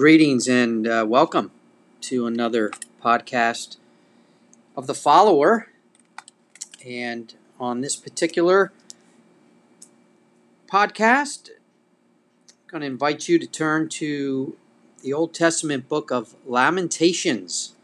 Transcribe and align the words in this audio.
greetings 0.00 0.48
and 0.48 0.88
uh, 0.88 1.04
welcome 1.06 1.50
to 2.00 2.26
another 2.26 2.70
podcast 3.04 3.76
of 4.74 4.86
the 4.86 4.94
follower. 4.94 5.68
And 6.86 7.34
on 7.60 7.82
this 7.82 7.96
particular 7.96 8.72
podcast, 10.66 11.50
I'm 11.50 12.70
going 12.70 12.80
to 12.80 12.86
invite 12.86 13.28
you 13.28 13.38
to 13.40 13.46
turn 13.46 13.90
to 13.90 14.56
the 15.02 15.12
Old 15.12 15.34
Testament 15.34 15.86
book 15.86 16.10
of 16.10 16.34
Lamentations. 16.46 17.74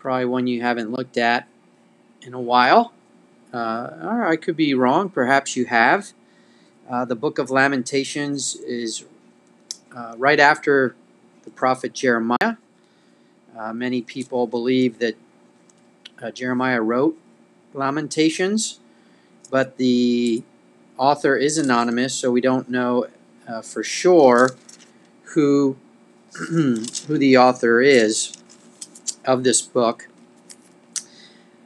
Probably 0.00 0.24
one 0.24 0.48
you 0.48 0.60
haven't 0.60 0.90
looked 0.90 1.16
at 1.16 1.46
in 2.22 2.34
a 2.34 2.40
while. 2.40 2.92
Uh, 3.54 3.90
or 4.02 4.26
I 4.26 4.34
could 4.34 4.56
be 4.56 4.74
wrong, 4.74 5.10
perhaps 5.10 5.54
you 5.54 5.66
have. 5.66 6.12
Uh, 6.90 7.04
the 7.04 7.14
book 7.14 7.38
of 7.38 7.48
Lamentations 7.48 8.56
is 8.56 9.04
uh, 9.96 10.14
right 10.18 10.38
after 10.38 10.94
the 11.46 11.50
prophet 11.52 11.94
Jeremiah. 11.94 12.56
Uh, 13.56 13.72
many 13.72 14.02
people 14.02 14.46
believe 14.46 14.98
that 14.98 15.16
uh, 16.20 16.30
Jeremiah 16.30 16.82
wrote 16.82 17.16
Lamentations, 17.72 18.80
but 19.50 19.78
the 19.78 20.42
author 20.98 21.36
is 21.36 21.56
anonymous, 21.56 22.14
so 22.14 22.30
we 22.30 22.42
don't 22.42 22.68
know 22.68 23.06
uh, 23.48 23.62
for 23.62 23.82
sure 23.82 24.50
who 25.34 25.78
who 26.50 27.16
the 27.16 27.38
author 27.38 27.80
is 27.80 28.36
of 29.24 29.44
this 29.44 29.62
book. 29.62 30.08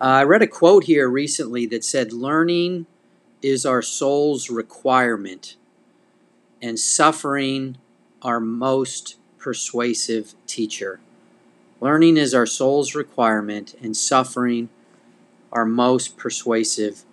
Uh, 0.00 0.04
I 0.04 0.22
read 0.22 0.42
a 0.42 0.46
quote 0.46 0.84
here 0.84 1.08
recently 1.08 1.66
that 1.66 1.84
said, 1.84 2.12
"Learning 2.12 2.86
is 3.42 3.66
our 3.66 3.82
soul's 3.82 4.50
requirement, 4.50 5.56
and 6.62 6.78
suffering." 6.78 7.78
our 8.22 8.40
most 8.40 9.16
persuasive 9.40 10.34
teacher. 10.46 11.00
Learning 11.80 12.16
is 12.16 12.34
our 12.34 12.46
soul's 12.46 12.94
requirement, 12.94 13.74
and 13.82 13.96
suffering 13.96 14.68
our 15.50 15.64
most 15.64 16.16
persuasive 16.16 17.04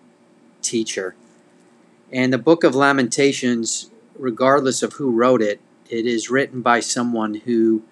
teacher. 0.62 1.16
And 2.12 2.32
the 2.32 2.38
book 2.38 2.64
of 2.64 2.76
Lamentations, 2.76 3.90
regardless 4.18 4.84
of 4.84 4.94
who 4.94 5.12
wrote 5.12 5.42
it, 5.42 5.60
it 5.90 6.06
is 6.06 6.30
written 6.30 6.62
by 6.62 6.82
someone 6.82 7.36
who 7.36 7.84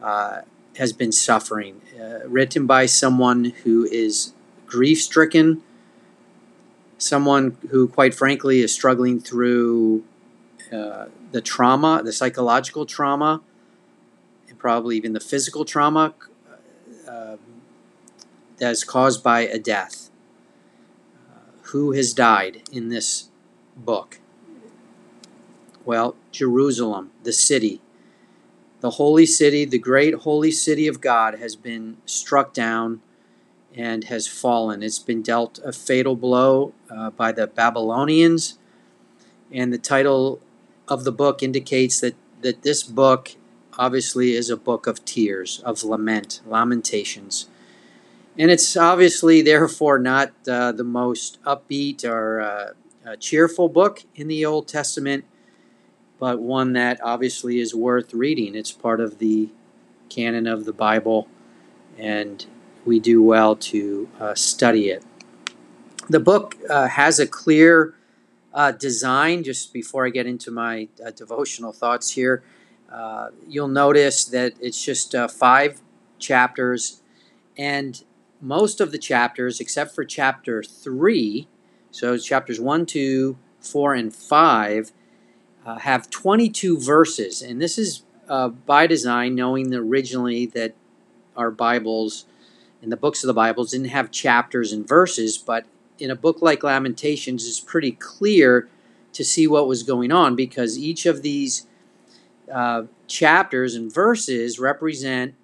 uh, 0.00 0.42
has 0.78 0.92
been 0.92 1.12
suffering, 1.12 1.80
uh, 2.00 2.26
written 2.26 2.66
by 2.66 2.86
someone 2.86 3.46
who 3.64 3.84
is 3.84 4.32
grief 4.66 5.02
stricken, 5.02 5.62
someone 6.98 7.56
who, 7.70 7.88
quite 7.88 8.14
frankly, 8.14 8.60
is 8.60 8.72
struggling 8.72 9.20
through 9.20 10.04
uh, 10.72 11.06
the 11.32 11.40
trauma, 11.40 12.02
the 12.04 12.12
psychological 12.12 12.86
trauma, 12.86 13.40
probably 14.66 14.96
even 14.96 15.12
the 15.12 15.20
physical 15.20 15.64
trauma 15.64 16.12
uh, 17.06 17.36
that 18.58 18.72
is 18.72 18.82
caused 18.82 19.22
by 19.22 19.42
a 19.42 19.60
death. 19.60 20.10
Uh, 21.14 21.38
who 21.70 21.92
has 21.92 22.12
died 22.12 22.62
in 22.72 22.88
this 22.88 23.28
book? 23.76 24.18
Well, 25.84 26.16
Jerusalem, 26.32 27.12
the 27.22 27.32
city. 27.32 27.80
The 28.80 28.90
holy 28.90 29.24
city, 29.24 29.64
the 29.64 29.78
great 29.78 30.14
holy 30.14 30.50
city 30.50 30.88
of 30.88 31.00
God, 31.00 31.38
has 31.38 31.54
been 31.54 31.98
struck 32.04 32.52
down 32.52 33.00
and 33.72 34.02
has 34.06 34.26
fallen. 34.26 34.82
It's 34.82 34.98
been 34.98 35.22
dealt 35.22 35.60
a 35.64 35.72
fatal 35.72 36.16
blow 36.16 36.74
uh, 36.90 37.10
by 37.10 37.30
the 37.30 37.46
Babylonians. 37.46 38.58
And 39.52 39.72
the 39.72 39.78
title 39.78 40.40
of 40.88 41.04
the 41.04 41.12
book 41.12 41.40
indicates 41.40 42.00
that, 42.00 42.16
that 42.40 42.62
this 42.62 42.82
book 42.82 43.36
obviously 43.78 44.32
is 44.32 44.50
a 44.50 44.56
book 44.56 44.86
of 44.86 45.04
tears, 45.04 45.60
of 45.64 45.82
lament, 45.84 46.40
lamentations. 46.46 47.48
And 48.38 48.50
it's 48.50 48.76
obviously, 48.76 49.42
therefore, 49.42 49.98
not 49.98 50.32
uh, 50.48 50.72
the 50.72 50.84
most 50.84 51.42
upbeat 51.44 52.04
or 52.04 52.40
uh, 52.40 53.16
cheerful 53.16 53.68
book 53.68 54.04
in 54.14 54.28
the 54.28 54.44
Old 54.44 54.68
Testament, 54.68 55.24
but 56.18 56.40
one 56.40 56.72
that 56.74 57.00
obviously 57.02 57.60
is 57.60 57.74
worth 57.74 58.12
reading. 58.12 58.54
It's 58.54 58.72
part 58.72 59.00
of 59.00 59.18
the 59.18 59.48
canon 60.08 60.46
of 60.46 60.64
the 60.64 60.72
Bible, 60.72 61.28
and 61.98 62.44
we 62.84 63.00
do 63.00 63.22
well 63.22 63.56
to 63.56 64.08
uh, 64.20 64.34
study 64.34 64.90
it. 64.90 65.04
The 66.08 66.20
book 66.20 66.56
uh, 66.68 66.88
has 66.88 67.18
a 67.18 67.26
clear 67.26 67.94
uh, 68.52 68.72
design, 68.72 69.44
just 69.44 69.72
before 69.72 70.06
I 70.06 70.10
get 70.10 70.26
into 70.26 70.50
my 70.50 70.88
uh, 71.04 71.10
devotional 71.10 71.72
thoughts 71.72 72.12
here, 72.12 72.42
uh, 72.90 73.28
you'll 73.46 73.68
notice 73.68 74.24
that 74.26 74.54
it's 74.60 74.82
just 74.82 75.14
uh, 75.14 75.28
five 75.28 75.80
chapters, 76.18 77.02
and 77.56 78.04
most 78.40 78.80
of 78.80 78.92
the 78.92 78.98
chapters, 78.98 79.60
except 79.60 79.94
for 79.94 80.04
chapter 80.04 80.62
three, 80.62 81.48
so 81.90 82.16
chapters 82.16 82.60
one, 82.60 82.86
two, 82.86 83.38
four, 83.60 83.94
and 83.94 84.14
five, 84.14 84.92
uh, 85.64 85.78
have 85.78 86.10
22 86.10 86.78
verses, 86.78 87.42
and 87.42 87.60
this 87.60 87.78
is 87.78 88.02
uh, 88.28 88.48
by 88.48 88.86
design, 88.86 89.34
knowing 89.34 89.72
originally 89.74 90.46
that 90.46 90.74
our 91.36 91.50
Bibles 91.50 92.26
and 92.82 92.90
the 92.90 92.96
books 92.96 93.22
of 93.22 93.28
the 93.28 93.34
Bibles 93.34 93.70
didn't 93.70 93.88
have 93.88 94.10
chapters 94.10 94.72
and 94.72 94.86
verses, 94.86 95.38
but 95.38 95.66
in 95.98 96.10
a 96.10 96.16
book 96.16 96.42
like 96.42 96.62
Lamentations, 96.62 97.46
it's 97.46 97.60
pretty 97.60 97.92
clear 97.92 98.68
to 99.12 99.24
see 99.24 99.46
what 99.46 99.66
was 99.66 99.82
going 99.82 100.12
on 100.12 100.36
because 100.36 100.78
each 100.78 101.06
of 101.06 101.22
these 101.22 101.66
uh, 102.52 102.84
chapters 103.06 103.74
and 103.74 103.92
verses 103.92 104.58
represent 104.58 105.34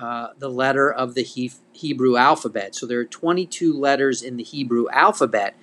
uh, 0.00 0.28
the 0.38 0.48
letter 0.48 0.92
of 0.92 1.14
the 1.14 1.22
he- 1.22 1.52
Hebrew 1.72 2.16
alphabet. 2.16 2.74
So 2.74 2.86
there 2.86 3.00
are 3.00 3.04
22 3.04 3.72
letters 3.72 4.22
in 4.22 4.36
the 4.36 4.44
Hebrew 4.44 4.88
alphabet. 4.90 5.54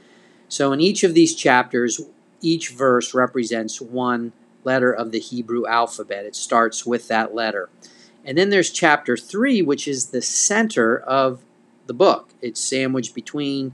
So 0.50 0.72
in 0.72 0.82
each 0.82 1.04
of 1.04 1.14
these 1.14 1.36
chapters, 1.36 2.02
each 2.42 2.70
verse 2.70 3.14
represents 3.14 3.80
one 3.80 4.34
letter 4.64 4.92
of 4.92 5.12
the 5.12 5.20
Hebrew 5.20 5.66
alphabet. 5.66 6.26
It 6.26 6.36
starts 6.36 6.86
with 6.86 7.08
that 7.08 7.34
letter. 7.34 7.70
And 8.26 8.38
then 8.38 8.50
there's 8.50 8.72
chapter 8.72 9.16
3, 9.16 9.62
which 9.62 9.88
is 9.88 10.08
the 10.08 10.22
center 10.22 10.98
of 10.98 11.44
the 11.86 11.94
book. 11.94 12.30
It's 12.42 12.60
sandwiched 12.60 13.14
between 13.14 13.74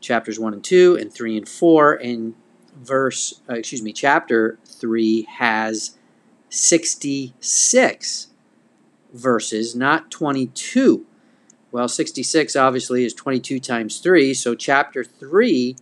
chapters 0.00 0.38
1 0.38 0.54
and 0.54 0.64
2 0.64 0.96
and 1.00 1.12
3 1.12 1.36
and 1.36 1.48
4 1.48 1.92
and 1.94 2.34
verse 2.76 3.40
uh, 3.48 3.54
excuse 3.54 3.82
me 3.82 3.92
chapter 3.92 4.58
3 4.64 5.22
has 5.38 5.96
66 6.48 8.28
verses 9.12 9.74
not 9.76 10.10
22 10.10 11.06
well 11.70 11.88
66 11.88 12.56
obviously 12.56 13.04
is 13.04 13.14
22 13.14 13.60
times 13.60 13.98
3 13.98 14.34
so 14.34 14.54
chapter 14.54 15.04
3 15.04 15.76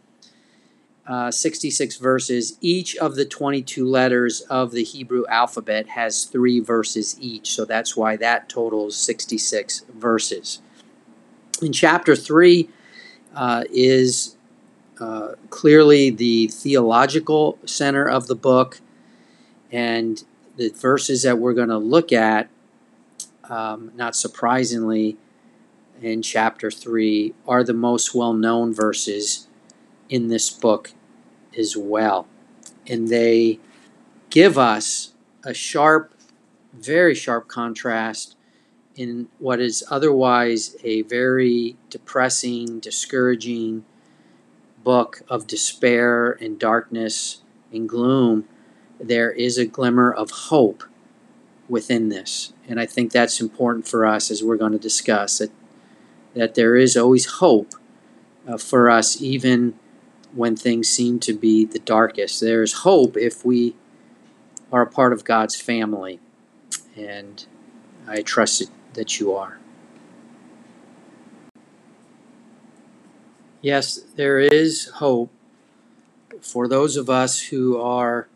uh, 1.06 1.30
66 1.30 1.96
verses 1.96 2.56
each 2.60 2.96
of 2.96 3.14
the 3.14 3.24
22 3.24 3.84
letters 3.84 4.42
of 4.42 4.72
the 4.72 4.84
hebrew 4.84 5.24
alphabet 5.28 5.88
has 5.88 6.24
three 6.24 6.60
verses 6.60 7.16
each 7.20 7.52
so 7.52 7.64
that's 7.64 7.96
why 7.96 8.16
that 8.16 8.48
totals 8.48 8.96
66 8.96 9.84
verses. 9.94 10.60
In 11.62 11.72
chapter 11.72 12.16
3 12.16 12.68
uh, 13.34 13.64
is 13.70 14.36
uh, 15.00 15.34
clearly 15.48 16.10
the 16.10 16.48
theological 16.48 17.58
center 17.64 18.06
of 18.08 18.26
the 18.26 18.34
book, 18.34 18.80
and 19.72 20.22
the 20.56 20.68
verses 20.70 21.22
that 21.22 21.38
we're 21.38 21.54
going 21.54 21.68
to 21.68 21.78
look 21.78 22.12
at, 22.12 22.50
um, 23.48 23.92
not 23.94 24.14
surprisingly, 24.14 25.16
in 26.02 26.22
chapter 26.22 26.70
3, 26.70 27.34
are 27.46 27.64
the 27.64 27.72
most 27.72 28.14
well 28.14 28.32
known 28.32 28.74
verses 28.74 29.48
in 30.08 30.28
this 30.28 30.50
book 30.50 30.92
as 31.56 31.76
well. 31.76 32.26
And 32.86 33.08
they 33.08 33.58
give 34.28 34.58
us 34.58 35.12
a 35.44 35.54
sharp, 35.54 36.12
very 36.72 37.14
sharp 37.14 37.48
contrast 37.48 38.36
in 38.96 39.28
what 39.38 39.60
is 39.60 39.84
otherwise 39.90 40.76
a 40.84 41.02
very 41.02 41.76
depressing, 41.88 42.80
discouraging 42.80 43.84
book 44.84 45.22
of 45.28 45.46
despair 45.46 46.32
and 46.32 46.58
darkness 46.58 47.42
and 47.72 47.88
gloom, 47.88 48.46
there 48.98 49.30
is 49.30 49.58
a 49.58 49.66
glimmer 49.66 50.12
of 50.12 50.30
hope 50.30 50.84
within 51.68 52.08
this. 52.08 52.52
And 52.68 52.80
I 52.80 52.86
think 52.86 53.12
that's 53.12 53.40
important 53.40 53.86
for 53.86 54.04
us 54.04 54.30
as 54.30 54.42
we're 54.42 54.56
going 54.56 54.72
to 54.72 54.78
discuss 54.78 55.38
that, 55.38 55.50
that 56.34 56.54
there 56.54 56.76
is 56.76 56.96
always 56.96 57.26
hope 57.26 57.74
uh, 58.46 58.58
for 58.58 58.90
us, 58.90 59.20
even 59.20 59.78
when 60.34 60.56
things 60.56 60.88
seem 60.88 61.18
to 61.20 61.32
be 61.32 61.64
the 61.64 61.78
darkest. 61.78 62.40
There 62.40 62.62
is 62.62 62.72
hope 62.72 63.16
if 63.16 63.44
we 63.44 63.74
are 64.72 64.82
a 64.82 64.86
part 64.86 65.12
of 65.12 65.24
God's 65.24 65.60
family. 65.60 66.20
And 66.96 67.44
I 68.06 68.22
trust 68.22 68.62
that 68.94 69.20
you 69.20 69.34
are. 69.34 69.58
Yes, 73.62 74.00
there 74.16 74.38
is 74.38 74.86
hope 74.94 75.30
for 76.40 76.66
those 76.66 76.96
of 76.96 77.10
us 77.10 77.38
who 77.48 77.78
are 77.78 78.26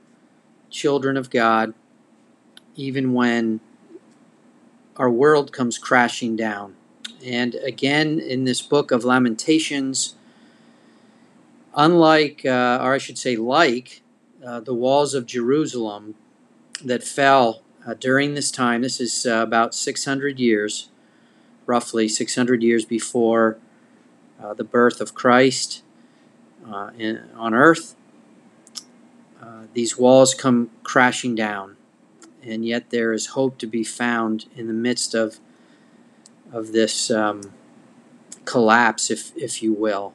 children 0.68 1.16
of 1.16 1.30
God, 1.30 1.72
even 2.76 3.14
when 3.14 3.60
our 4.98 5.10
world 5.10 5.50
comes 5.50 5.78
crashing 5.78 6.36
down. 6.36 6.74
And 7.24 7.54
again, 7.54 8.20
in 8.20 8.44
this 8.44 8.60
book 8.60 8.90
of 8.90 9.02
Lamentations, 9.02 10.14
unlike, 11.74 12.44
uh, 12.44 12.80
or 12.82 12.92
I 12.92 12.98
should 12.98 13.16
say, 13.16 13.34
like 13.34 14.02
uh, 14.44 14.60
the 14.60 14.74
walls 14.74 15.14
of 15.14 15.24
Jerusalem 15.24 16.16
that 16.84 17.02
fell 17.02 17.62
uh, 17.86 17.94
during 17.94 18.34
this 18.34 18.50
time, 18.50 18.82
this 18.82 19.00
is 19.00 19.24
uh, 19.24 19.36
about 19.36 19.74
600 19.74 20.38
years, 20.38 20.90
roughly 21.64 22.08
600 22.08 22.62
years 22.62 22.84
before 22.84 23.56
uh, 24.42 24.54
the 24.54 24.64
birth 24.64 25.00
of 25.00 25.14
Christ 25.14 25.82
uh, 26.66 26.90
in, 26.98 27.28
on 27.36 27.54
earth. 27.54 27.94
these 29.72 29.98
walls 29.98 30.34
come 30.34 30.70
crashing 30.82 31.34
down, 31.34 31.76
and 32.42 32.64
yet 32.64 32.90
there 32.90 33.12
is 33.12 33.28
hope 33.28 33.58
to 33.58 33.66
be 33.66 33.84
found 33.84 34.46
in 34.56 34.66
the 34.66 34.72
midst 34.72 35.14
of 35.14 35.40
of 36.52 36.72
this 36.72 37.10
um, 37.10 37.52
collapse, 38.44 39.10
if 39.10 39.36
if 39.36 39.62
you 39.62 39.72
will. 39.72 40.14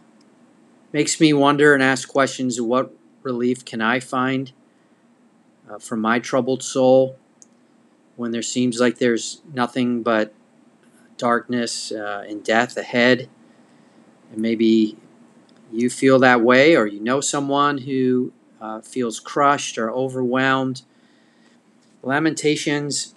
Makes 0.92 1.20
me 1.20 1.34
wonder 1.34 1.74
and 1.74 1.84
ask 1.84 2.08
questions: 2.08 2.60
What 2.60 2.92
relief 3.22 3.66
can 3.66 3.82
I 3.82 4.00
find 4.00 4.52
uh, 5.70 5.78
from 5.78 6.00
my 6.00 6.20
troubled 6.20 6.64
soul 6.64 7.18
when 8.16 8.32
there 8.32 8.42
seems 8.42 8.80
like 8.80 8.98
there's 8.98 9.42
nothing 9.54 10.02
but 10.02 10.34
darkness 11.18 11.92
uh, 11.92 12.26
and 12.28 12.44
death 12.44 12.78
ahead? 12.78 13.30
And 14.32 14.42
maybe 14.42 14.98
you 15.72 15.90
feel 15.90 16.20
that 16.20 16.42
way, 16.42 16.76
or 16.76 16.86
you 16.86 17.00
know 17.00 17.22
someone 17.22 17.80
who 17.80 18.32
uh, 18.62 18.82
feels 18.82 19.20
crushed 19.20 19.78
or 19.78 19.92
overwhelmed. 19.92 20.82
Lamentations 22.02 23.14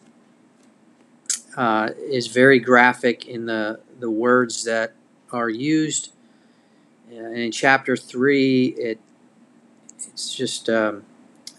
uh, 1.56 1.90
is 1.98 2.26
very 2.26 2.58
graphic 2.58 3.26
in 3.26 3.46
the, 3.46 3.80
the 4.00 4.10
words 4.10 4.64
that 4.64 4.92
are 5.32 5.48
used. 5.48 6.12
And 7.10 7.36
in 7.36 7.52
chapter 7.52 7.96
3, 7.96 8.66
it 8.78 9.00
it's 10.12 10.34
just 10.34 10.68
um, 10.68 11.04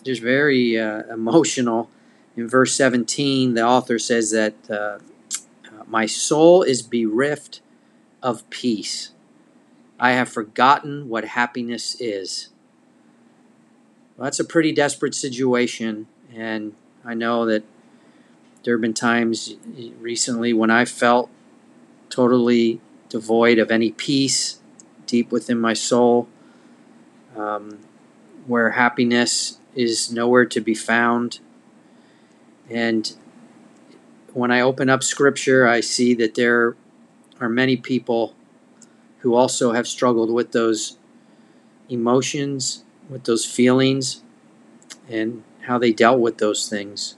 just 0.04 0.22
very 0.22 0.78
uh, 0.80 1.04
emotional. 1.12 1.90
In 2.36 2.48
verse 2.48 2.74
17, 2.74 3.54
the 3.54 3.64
author 3.64 4.00
says 4.00 4.32
that 4.32 4.56
uh, 4.70 5.00
my 5.88 6.06
soul 6.06 6.64
is 6.64 6.82
bereft 6.82 7.62
of 8.22 8.50
peace. 8.50 9.12
I 10.04 10.12
have 10.12 10.28
forgotten 10.28 11.08
what 11.08 11.24
happiness 11.24 11.96
is. 11.98 12.50
Well, 14.18 14.26
that's 14.26 14.42
a 14.42 14.44
pretty 14.44 14.74
desperate 14.74 15.16
situation, 15.16 16.08
and 16.36 16.74
I 17.06 17.14
know 17.14 17.46
that 17.46 17.64
there 18.66 18.74
have 18.74 18.82
been 18.82 18.94
times 18.94 19.56
recently 20.02 20.52
when 20.52 20.70
I 20.70 20.84
felt 20.84 21.30
totally 22.10 22.82
devoid 23.08 23.58
of 23.60 23.72
any 23.72 23.92
peace 23.92 24.60
deep 25.06 25.32
within 25.32 25.58
my 25.58 25.72
soul, 25.72 26.28
um, 27.38 27.80
where 28.46 28.72
happiness 28.72 29.58
is 29.74 30.12
nowhere 30.12 30.46
to 30.48 30.60
be 30.60 30.76
found. 30.76 31.40
And 32.70 33.16
when 34.34 34.52
I 34.52 34.60
open 34.60 34.90
up 34.90 35.02
scripture, 35.02 35.66
I 35.66 35.80
see 35.80 36.14
that 36.16 36.36
there 36.36 36.76
are 37.40 37.48
many 37.48 37.78
people 37.78 38.36
who 39.24 39.36
also 39.36 39.72
have 39.72 39.88
struggled 39.88 40.30
with 40.30 40.52
those 40.52 40.98
emotions, 41.88 42.84
with 43.10 43.24
those 43.24 43.46
feelings, 43.46 44.22
and 45.10 45.44
how 45.62 45.78
they 45.78 45.94
dealt 45.94 46.20
with 46.20 46.40
those 46.40 46.68
things. 46.68 47.16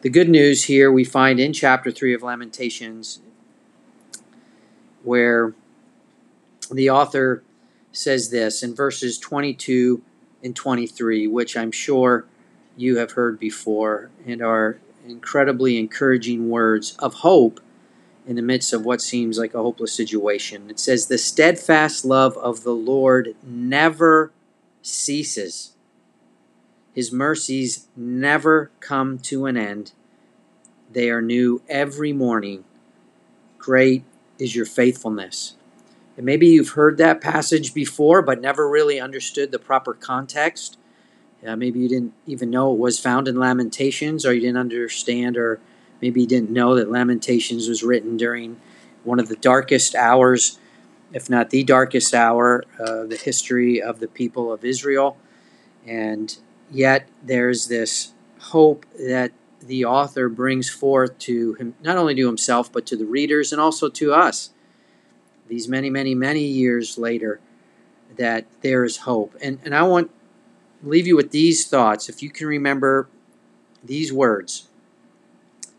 The 0.00 0.08
good 0.08 0.30
news 0.30 0.64
here 0.64 0.90
we 0.90 1.04
find 1.04 1.38
in 1.38 1.52
chapter 1.52 1.90
3 1.90 2.14
of 2.14 2.22
Lamentations, 2.22 3.20
where 5.02 5.52
the 6.70 6.88
author 6.88 7.42
says 7.92 8.30
this 8.30 8.62
in 8.62 8.74
verses 8.74 9.18
22 9.18 10.00
and 10.42 10.56
23, 10.56 11.26
which 11.26 11.58
I'm 11.58 11.70
sure 11.70 12.24
you 12.74 12.96
have 12.96 13.12
heard 13.12 13.38
before 13.38 14.10
and 14.26 14.40
are 14.40 14.78
incredibly 15.06 15.76
encouraging 15.78 16.48
words 16.48 16.96
of 17.00 17.12
hope 17.16 17.60
in 18.26 18.36
the 18.36 18.42
midst 18.42 18.72
of 18.72 18.84
what 18.84 19.00
seems 19.00 19.38
like 19.38 19.54
a 19.54 19.62
hopeless 19.62 19.92
situation. 19.92 20.70
It 20.70 20.78
says, 20.78 21.06
The 21.06 21.18
steadfast 21.18 22.04
love 22.04 22.36
of 22.38 22.62
the 22.62 22.74
Lord 22.74 23.34
never 23.42 24.32
ceases. 24.82 25.74
His 26.94 27.12
mercies 27.12 27.88
never 27.96 28.70
come 28.80 29.18
to 29.20 29.46
an 29.46 29.56
end. 29.56 29.92
They 30.90 31.10
are 31.10 31.22
new 31.22 31.62
every 31.68 32.12
morning. 32.12 32.64
Great 33.58 34.04
is 34.38 34.54
your 34.54 34.66
faithfulness. 34.66 35.56
And 36.16 36.26
maybe 36.26 36.48
you've 36.48 36.70
heard 36.70 36.98
that 36.98 37.22
passage 37.22 37.72
before, 37.72 38.20
but 38.20 38.40
never 38.40 38.68
really 38.68 39.00
understood 39.00 39.50
the 39.50 39.58
proper 39.58 39.94
context. 39.94 40.76
Uh, 41.44 41.56
maybe 41.56 41.80
you 41.80 41.88
didn't 41.88 42.12
even 42.26 42.50
know 42.50 42.72
it 42.72 42.78
was 42.78 43.00
found 43.00 43.26
in 43.26 43.38
Lamentations, 43.38 44.26
or 44.26 44.34
you 44.34 44.40
didn't 44.40 44.58
understand, 44.58 45.36
or 45.36 45.60
maybe 46.02 46.20
he 46.20 46.26
didn't 46.26 46.50
know 46.50 46.74
that 46.74 46.90
Lamentations 46.90 47.68
was 47.68 47.82
written 47.82 48.16
during 48.16 48.60
one 49.04 49.20
of 49.20 49.28
the 49.28 49.36
darkest 49.36 49.94
hours, 49.94 50.58
if 51.12 51.30
not 51.30 51.50
the 51.50 51.62
darkest 51.62 52.12
hour, 52.12 52.64
of 52.78 52.88
uh, 52.88 53.06
the 53.06 53.16
history 53.16 53.80
of 53.80 54.00
the 54.00 54.08
people 54.08 54.52
of 54.52 54.64
Israel. 54.64 55.16
And 55.86 56.36
yet 56.70 57.08
there's 57.22 57.68
this 57.68 58.12
hope 58.38 58.84
that 58.98 59.32
the 59.60 59.84
author 59.84 60.28
brings 60.28 60.68
forth 60.68 61.16
to 61.20 61.54
him, 61.54 61.74
not 61.82 61.96
only 61.96 62.16
to 62.16 62.26
himself, 62.26 62.72
but 62.72 62.84
to 62.86 62.96
the 62.96 63.06
readers 63.06 63.52
and 63.52 63.60
also 63.60 63.88
to 63.88 64.12
us 64.12 64.50
these 65.48 65.68
many, 65.68 65.90
many, 65.90 66.14
many 66.14 66.44
years 66.44 66.98
later, 66.98 67.40
that 68.16 68.46
there 68.62 68.84
is 68.84 68.98
hope. 68.98 69.36
And, 69.42 69.58
and 69.64 69.74
I 69.74 69.82
want 69.82 70.10
leave 70.82 71.06
you 71.06 71.14
with 71.14 71.30
these 71.30 71.68
thoughts. 71.68 72.08
If 72.08 72.22
you 72.22 72.30
can 72.30 72.46
remember 72.46 73.08
these 73.84 74.12
words 74.12 74.68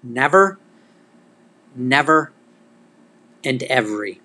never, 0.03 0.59
never, 1.75 2.31
and 3.44 3.63
every. 3.63 4.21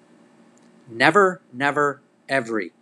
Never, 0.88 1.41
never, 1.53 2.03
every. 2.29 2.73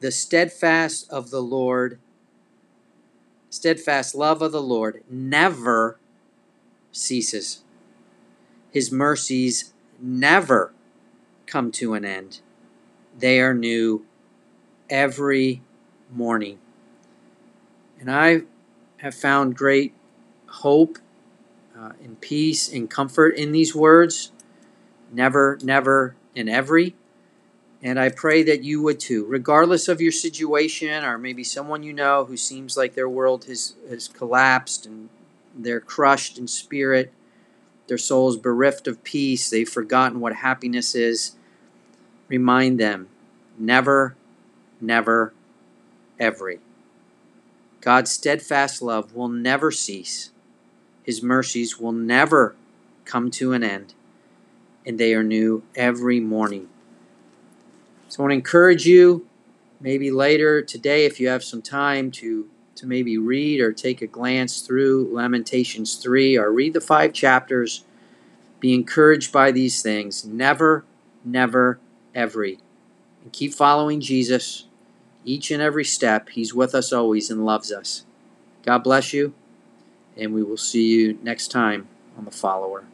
The 0.00 0.10
steadfast 0.10 1.10
of 1.10 1.30
the 1.30 1.42
Lord 1.42 1.98
steadfast 3.50 4.14
love 4.14 4.40
of 4.40 4.50
the 4.50 4.62
Lord 4.62 5.04
never 5.10 5.98
ceases. 6.90 7.62
His 8.70 8.90
mercies 8.90 9.74
never 10.00 10.72
come 11.46 11.70
to 11.72 11.92
an 11.92 12.04
end. 12.04 12.40
They 13.18 13.40
are 13.40 13.52
new 13.52 14.06
every 14.88 15.60
morning. 16.10 16.58
And 18.00 18.10
I 18.10 18.42
have 18.98 19.14
found 19.14 19.54
great 19.54 19.94
hope 20.46 20.98
uh, 21.82 21.92
peace 22.20 22.72
and 22.72 22.88
comfort 22.88 23.34
in 23.36 23.52
these 23.52 23.74
words. 23.74 24.30
Never, 25.12 25.58
never, 25.62 26.14
and 26.36 26.48
every. 26.48 26.94
And 27.82 27.98
I 27.98 28.10
pray 28.10 28.44
that 28.44 28.62
you 28.62 28.80
would 28.82 29.00
too, 29.00 29.26
regardless 29.26 29.88
of 29.88 30.00
your 30.00 30.12
situation, 30.12 31.04
or 31.04 31.18
maybe 31.18 31.42
someone 31.42 31.82
you 31.82 31.92
know 31.92 32.24
who 32.24 32.36
seems 32.36 32.76
like 32.76 32.94
their 32.94 33.08
world 33.08 33.46
has, 33.46 33.74
has 33.90 34.06
collapsed 34.06 34.86
and 34.86 35.08
they're 35.54 35.80
crushed 35.80 36.38
in 36.38 36.46
spirit, 36.46 37.12
their 37.88 37.98
souls 37.98 38.36
bereft 38.36 38.86
of 38.86 39.02
peace, 39.02 39.50
they've 39.50 39.68
forgotten 39.68 40.20
what 40.20 40.36
happiness 40.36 40.94
is. 40.94 41.32
Remind 42.28 42.78
them 42.78 43.08
never, 43.58 44.14
never, 44.80 45.34
every. 46.20 46.60
God's 47.80 48.12
steadfast 48.12 48.80
love 48.80 49.14
will 49.14 49.28
never 49.28 49.72
cease, 49.72 50.30
His 51.02 51.22
mercies 51.22 51.78
will 51.78 51.92
never 51.92 52.54
come 53.04 53.30
to 53.32 53.52
an 53.52 53.64
end, 53.64 53.94
and 54.86 54.98
they 54.98 55.14
are 55.14 55.24
new 55.24 55.62
every 55.74 56.20
morning. 56.20 56.68
So 58.08 58.20
I 58.20 58.22
want 58.22 58.30
to 58.32 58.36
encourage 58.36 58.86
you, 58.86 59.26
maybe 59.80 60.10
later 60.10 60.62
today, 60.62 61.04
if 61.04 61.18
you 61.18 61.28
have 61.28 61.42
some 61.42 61.62
time, 61.62 62.10
to 62.12 62.48
to 62.74 62.86
maybe 62.86 63.18
read 63.18 63.60
or 63.60 63.72
take 63.72 64.02
a 64.02 64.06
glance 64.06 64.62
through 64.62 65.08
Lamentations 65.12 65.96
3 65.96 66.36
or 66.36 66.50
read 66.50 66.72
the 66.72 66.80
five 66.80 67.12
chapters. 67.12 67.84
Be 68.60 68.74
encouraged 68.74 69.32
by 69.32 69.52
these 69.52 69.82
things. 69.82 70.24
Never, 70.24 70.84
never, 71.24 71.78
every. 72.14 72.58
And 73.22 73.32
keep 73.32 73.52
following 73.52 74.00
Jesus 74.00 74.66
each 75.24 75.50
and 75.50 75.62
every 75.62 75.84
step. 75.84 76.30
He's 76.30 76.54
with 76.54 76.74
us 76.74 76.92
always 76.92 77.30
and 77.30 77.44
loves 77.44 77.70
us. 77.70 78.04
God 78.64 78.78
bless 78.78 79.12
you, 79.12 79.34
and 80.16 80.32
we 80.34 80.42
will 80.42 80.56
see 80.56 80.86
you 80.86 81.18
next 81.22 81.48
time 81.48 81.88
on 82.16 82.24
The 82.24 82.30
Follower. 82.30 82.84